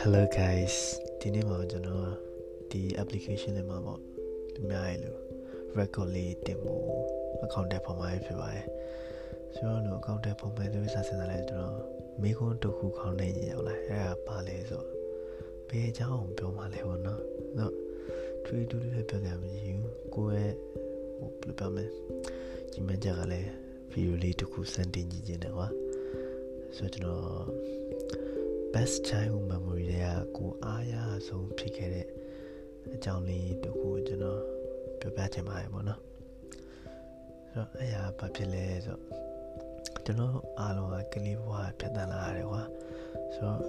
[0.00, 0.76] Hello guys
[1.20, 2.08] ဒီနေ့မှာကျွန်တော်
[2.70, 4.00] ဒီ application လေးမှာပေါ့
[4.54, 5.18] ဒီများရလို့
[5.78, 6.84] record လေးတင်ဖို့
[7.44, 8.66] account တက်ပေါ်မှာဖြစ်ပါတယ်
[9.54, 11.76] ဆိုတော့လို့ account တက်ပေါ်မှာဒီစားစင်လာလဲကျွန်တော်
[12.22, 14.84] မိခွန်းတစ်ခုခေါင်းနဲ့ရောက်လာအဲ့ဒါပါလဲဆို
[15.68, 17.74] ဘယ်အကြောင်းပြောမှလဲပေါ့နော်ဆိုတော့
[18.44, 20.54] ထွေးတူးလေးပြောကြမကြည့်ဘူးကိုယ့်ရဲ့
[21.18, 21.84] ဟိုဘယ်လိုပြောမလဲ
[22.72, 23.63] ဒီမကြကလည်း
[23.94, 25.68] ဗီဒီယိုလေးတစ်ခုစမ်းတင်ကြည့်နေတယ်ကွာ
[26.76, 27.44] ဆိုတော့ကျွန်တော်
[28.72, 30.94] best childhood memory တွေကကိုအားရ
[31.28, 32.06] ဆုံးဖြစ်ခဲ့တဲ့
[32.94, 34.40] အကြောင်းလေးတခုကျွန်တော်
[35.00, 36.00] ပြောပြချင်ပါတယ်ပေါ့နော်
[37.50, 39.02] ဆိုတော့အဲ့ဟာဘာဖြစ်လဲဆိုတော့
[40.04, 42.62] ကျွန်တော်အားလုံးကကလေးဘဝဖြတ်သန်းလာရတယ်ကွာ
[43.34, 43.62] ဆိုတော့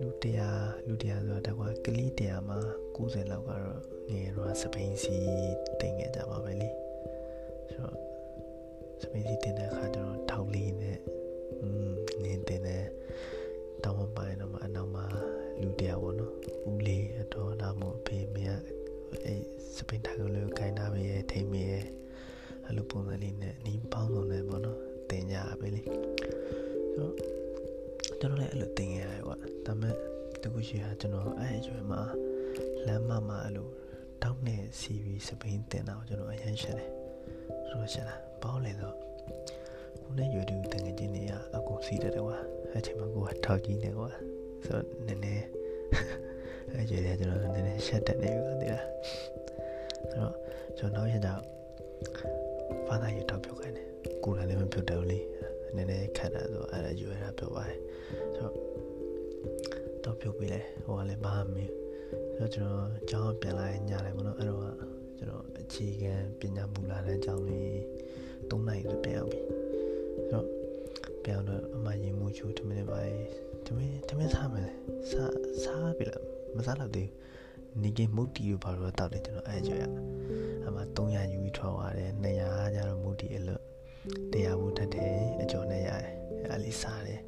[0.00, 2.58] လူတရားလူတရားဆိုတော့ကွာကလေးတရားမှာ
[2.96, 5.16] 90လောက်ကတော့ငယ်တော့စပိန်စီ
[5.80, 6.68] တင်ခဲ့ကြပါပဲလေ
[7.72, 8.13] ဆိုတော့
[9.00, 10.98] စပိန်စီတင်တဲ့အခါကျတော့ထောက်လေးနဲ့
[11.62, 12.84] อืมနင်းတင်တဲ့
[13.84, 15.04] တောင်းမပိုင်းတော့မှအနောက်မှာ
[15.60, 16.32] လူတရားပေါ့နော်
[16.70, 18.52] ဦးလေးအတော်ဒါမှမဟုတ်ဖေမေက
[19.24, 19.34] အဲ
[19.76, 21.84] စပိန်ထိုင်ကိုလေးကိုခိုင်းတာပဲထိမေရဲ့
[22.64, 24.78] အဲ့လိုပုံစံလေးနဲ့နီးပေါင်းစုံနဲ့ပေါ့နော်
[25.10, 25.98] တင်ကြရပဲလေဆို
[26.96, 27.14] တော့
[28.20, 29.36] ကျွန်တော်လည်းအဲ့လိုတင်ရရတယ်ကွာ
[29.66, 29.94] ဒါပေမဲ့
[30.42, 32.02] တခုရှိတာကျွန်တော်အဲ့အရွယ်မှာ
[32.86, 33.68] လမ်းမမှာအဲ့လို
[34.22, 36.90] တောင်းနေစီပြီးစပိန်တင်တာကိုကျွန်တော်အရင်ရှင်းတယ်
[37.68, 38.96] ဆိုတော့ရှင်းတာ ပေါင်းလေတော့
[40.02, 42.36] ခုနဲ့ရွယ်တူတငယ်ချင်းတွေကအကုန်စီးတယ်ကွာ
[42.70, 44.08] အဲ့ချိန်မှာကိုကထောက်ကြီးနေကွာ
[44.64, 45.44] ဆိုတော့နည်းနည်း
[46.72, 48.86] အဲ့ကြတဲ့ကျွန်တော်နည်းနည်းရှက်တက်နေပြီကွာတိလား
[50.10, 50.34] ဆိုတော့
[50.78, 51.40] ကျွန်တော်နောက်ရတော့
[52.88, 53.86] ဘာသာရေးတော့ပြောခိုင်းတယ်
[54.24, 55.18] ကိုယ်လည်းမပြောတယ်လေ
[55.76, 57.78] နည်းနည်းခက်တာဆိုအဲ့ဒါရွယ်တာပြောပါတယ်
[58.34, 58.54] ဆိုတော့
[60.04, 61.58] တော့ပြောပြီးလဲဟိုကလည်းဘာမှမ
[62.36, 64.64] ဆိုတော့ကျွန်တော်ကျောင်းပြန်လာညတယ်ပေါ့နော်အဲ့တော့
[65.18, 67.78] ကျွန်တော်အခြေခံပညာမူလာတဲ့ကျောင်းလေး
[68.50, 70.46] ၃နိုင်ဆိုပြန်အောင်ပြီဆိုတော့
[71.24, 72.98] ပြန်တော့အမရင်မှုချိုးတမင်းပါ
[73.66, 74.70] တမင်းတမင်းစားမယ်
[75.10, 75.32] စား
[75.64, 76.22] စားပြီလား
[76.56, 79.84] မစားတော့သေးဘူးနေကမုတ်တီကိုဘာလို့တောက်တယ်ကျွန်တော်အဲ့ကြော်ရ
[80.66, 83.62] အမ300ယူပြီးထွက်သွားတယ်200ကျတော့မုတ်တီအလွတ်
[84.32, 86.14] တရားဘူးတတ်တယ်အကျော်နဲ့ရတယ်
[86.50, 87.20] အဲ့လေးစားတယ်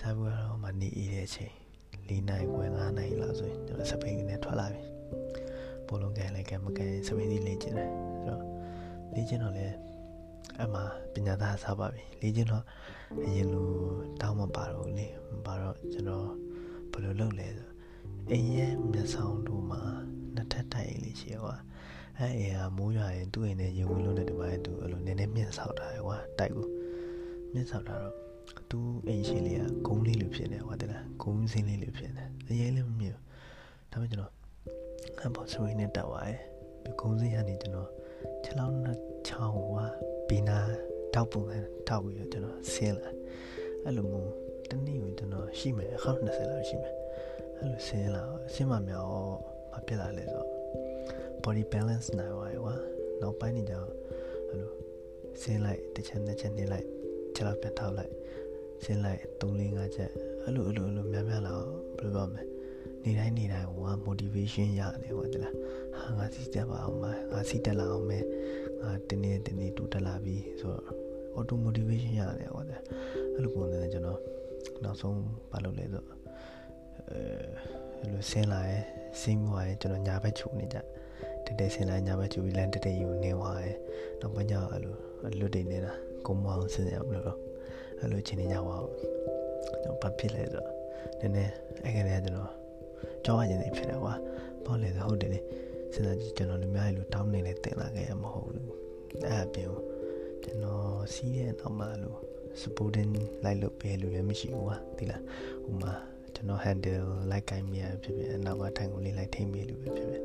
[0.00, 1.52] စားပြီးတော့မနေအေးတဲ့အချိန်
[2.08, 4.82] ၄နိုင်ခွဲ9နိုင်လောက်ဆိုရင်ကျွန်တော်စပိန်ကနေထွက်လာပြီ
[5.86, 8.42] ပိုလုံးကန်လည်းကမကန်စပိန်ကြီးလေ့ကျင့်တယ်ဆိုတော့
[9.14, 9.74] လေ့ကျင့်တော့လည်း
[10.64, 10.80] အမှ
[11.12, 12.64] ပညာသားစားပါပြီလေ့ကျင့်တော့
[13.24, 13.68] အရင်လို
[14.20, 16.28] တောင်းမပါတော့လေမပါတော့ကျွန်တော်
[16.92, 17.68] ဘယ်လိုလုပ်လဲဆို
[18.30, 19.80] အိမ်ရဲ့မျက်စောင်းတို့မှာ
[20.34, 21.54] နှစ်ထပ်တိုက်အိမ်လေးရှိရွာ
[22.18, 26.66] အဲ့အိမ်ကမိုးရွာရင်သူ့အိမ်နဲ့ရေဝင်လို့တဲ့ဒီပိုင်းသူအဲ့လိုနည်းနည်းမြင့်ဆောက်ထားတယ်ကွာတိုက်ကို
[27.52, 28.14] မြင့်ဆောက်ထားတော့
[28.70, 33.16] သူ့အိမ်ရှိလေးကဂုံးလေးလိုဖြစ်နေကွာတလားဂုံးစင်းလေးလိုဖြစ်နေအရင်လည်းမမြင်
[33.90, 34.32] ဒါပေမဲ့ကျွန်တော်
[35.18, 36.38] အပေါ်ဆွေးနဲ့တက်သွားတယ်
[36.84, 37.90] ဒီဂုံးစင်းကနေကျွန်တော်
[38.44, 38.98] ခြေလောင်းနဲ့
[39.28, 39.78] ချောင်းက
[40.28, 40.58] ဘီနာ
[41.14, 43.08] တောက်ပုံနဲ့တောက်ပြီးတော့ကျွန်တော်ဆင်းလာ
[43.84, 44.32] အဲ့လိုမျိုး
[44.70, 46.94] တနေ့ကိုကျွန်တော်ရှိမယ်အခါ20လောက်ရှိမယ်
[47.58, 48.22] အဲ့လိုဆင်းလာ
[48.54, 49.36] ဆင်းမမြောက်
[49.72, 50.48] မပြက်လာလဲဆိုတော့
[51.42, 52.74] body balance နိုင်ပါရွာ
[53.20, 53.74] နောက်ပိုင်းနေကြ
[54.48, 54.70] အဲ့လို
[55.42, 56.86] ဆင်းလိုက်တစ်ချက်နှစ်ချက်နေလိုက်
[57.34, 58.12] ချက်လောက်ပြန်ထောက်လိုက်
[58.84, 60.10] ဆင်းလိုက်3 4 5ချက်
[60.42, 61.54] အဲ့လိုအဲ့လိုအဲ့လိုများများလာ
[61.98, 62.42] ဘယ်လိုပြောမလဲ
[63.04, 65.54] နေတိုင်းနေတိုင်းဟို motivation ရတယ်ဟောတလား
[65.96, 68.24] ဟာငါစီတက်ပါအောင်မငါစီတက်လာအောင်မယ်
[68.82, 70.84] ငါတင်းနေတင်းနေတူတက်လာပြီဆိုတော့
[71.36, 72.80] auto motivation ရတယ်ဟောတယ်
[73.34, 74.20] အဲ့လိုပုံစံနဲ့ကျွန်တော်
[74.82, 75.18] နောက်ဆုံး
[75.50, 76.02] ဘာလုပ်လဲဆို
[77.08, 78.78] အဲလိုဆင်းလာရဲ
[79.20, 80.76] ဆင်းသွားရဲကျွန်တော်ညာဘက်ခြုံနေကြ
[81.44, 83.72] တက်တက်ဆင်းလာညာဘက်ခြုံပြီးလမ်းတက်တက်ယူနေသွားရဲ
[84.20, 84.94] နောက်ပိုင်းကျအဲ့လို
[85.40, 85.92] လွတ်တိနေတာ
[86.26, 87.26] ကုန်းမအောင်ဆင်းရမလို့
[88.00, 88.90] အဲ့လိုချင်းနေကြပါဦး
[89.72, 90.68] ကျွန်တော်ဘာဖြစ်လဲဆိုတော့
[91.20, 91.52] နည်းနည်း
[91.84, 92.39] အဲ့ကလေးကကျွန်တော်
[93.30, 94.14] ကြောက်ရရင်ဖြစ်တယ်ကွာ
[94.66, 95.40] ဘာလဲဆိုဟုတ်တယ်လေ
[95.92, 98.66] စဉ်းစားကြည့်ကျွန်တော်လူများကြီးလို့တောင်းနေလဲတင်လာခဲ့ရမဟုတ်ဘူး
[99.24, 99.70] အဲ့အပြင်
[100.42, 102.18] ကျွန်တော်စီးရဲ့နောက်မှာလို့
[102.60, 103.10] supporting
[103.44, 105.22] လိုက်လို့ပဲလို့လည်းမရှိဘူးကွာဒီလား
[105.64, 105.92] ဟိုမှာ
[106.34, 110.22] ကျွန်တော် handle လိုက်ကိုင်းမြဖြစ်ဖြစ်အနောက်ကထိုင်ကိုလေးလိုက်ထိမ့်မိလို့ပဲဖြစ်ဖြစ်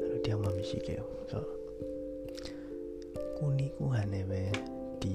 [0.00, 1.48] အဲ့လိုတယောက်မှမရှိခဲ့ဘူးဆိုတော့
[3.36, 4.42] ကိုနီကိုဟန်နေပဲ
[5.02, 5.14] ဒီ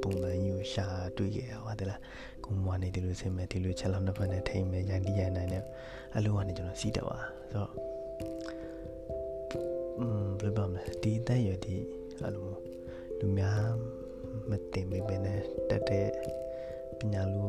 [0.00, 0.86] ပုံစံကြီးကိုရှာ
[1.16, 2.00] တွေ့ခဲ့ရပါတလား
[2.44, 5.64] ကိုမွားနေဒီလိုဆင်းမယ်ဒီလိုချက်လောက်နှစ်ဖက်နဲ့ထိမ့်မယ်ရန်တီးရန်နိုင်တယ်
[6.16, 7.72] အဲ့လိုကနေကျွန်တော်စီးတက်ပါဆိုတော့
[9.98, 11.74] อืมဘယ်လိုပါမလဲဒီအသက်ရွယ်ဒီ
[12.22, 12.48] အဲ့လို
[13.18, 13.60] လူများ
[14.50, 15.40] မတင်မိပဲနဲ့
[15.70, 16.08] တက်တဲ့
[16.98, 17.42] ပညာလူ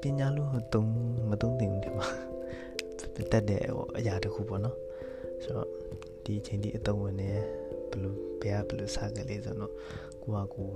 [0.00, 0.42] ပညာလူ
[0.72, 0.90] တုံး
[1.28, 2.08] မတုံးတင်တယ်မှာ
[3.32, 4.76] တက်တဲ့ဟိုအရာတစ်ခုပေါ့နော်
[5.42, 5.68] ဆိုတော့
[6.24, 7.30] ဒီအချိန်ဒီအတုံးဝင်နေ
[7.90, 9.72] ဘယ်လိုဘယ်ကဘယ်လိုစားကြလဲဆိုတော့
[10.22, 10.68] ကိုကကို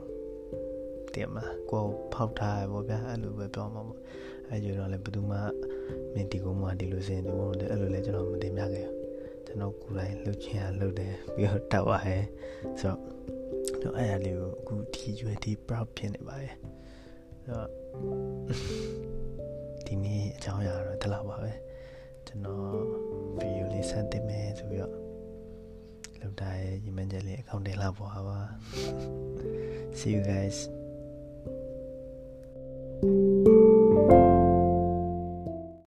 [1.14, 3.98] တင်မှာကိုဖောက်ထားရပေါ့ဗျာအဲ့လိုပဲပြောမှာပေါ့
[4.48, 5.38] အဲ့ကြတော့လည်းဘယ်သူမှ
[6.14, 8.86] မင်းဒီကုန်းမှာဒီလိုစင်ဒီကုန်းတော့အဲ့လိုလဲကျွန်တော်မတင်ပြခဲ့
[9.46, 12.24] ကျွန်တော်ကိုယ်တိုင်လှုပ်ချင်ရလှုပ်တယ်ပြီးတော့တောက်ပါရဲ့
[12.80, 12.94] ဆို
[13.82, 16.54] တော့အဲ့အရာလေးကိုအခုဒီရွယ်ဒီ proud ဖြစ်နေပါရဲ့
[17.42, 17.68] ဆိုတော့
[19.86, 21.52] ဒီနေ့အကြောင်းအရာတော့ဒီလောက်ပါပဲ
[22.26, 22.64] ကျွန်တော်
[23.38, 24.94] ဗီဒီယိုလေးစတင်မယ်ဆိုပြီးတော့
[26.20, 28.38] လောက်တာရဲ့ညီမချက်လေးအကောင့်တင်လာပေါ်ပါ
[29.98, 30.56] See you guys
[33.02, 33.39] thank you